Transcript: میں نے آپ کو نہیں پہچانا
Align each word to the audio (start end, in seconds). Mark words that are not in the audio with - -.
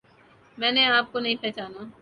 میں 0.57 0.71
نے 0.71 0.85
آپ 0.87 1.11
کو 1.11 1.19
نہیں 1.19 1.35
پہچانا 1.41 1.83